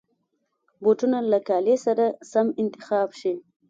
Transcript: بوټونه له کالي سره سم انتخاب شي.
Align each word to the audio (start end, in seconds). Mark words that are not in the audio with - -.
بوټونه 0.83 1.17
له 1.31 1.39
کالي 1.49 1.75
سره 1.85 2.05
سم 2.31 2.47
انتخاب 2.61 3.09
شي. 3.19 3.33